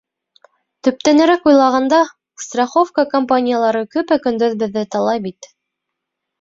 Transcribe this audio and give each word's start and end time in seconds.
Төптәнерәк 0.87 1.45
уйлағанда, 1.51 1.99
страховка 2.45 3.07
компаниялары 3.13 3.87
көпә-көндөҙ 3.97 4.59
беҙҙе 4.67 4.89
талай 4.99 5.27
бит. 5.31 5.55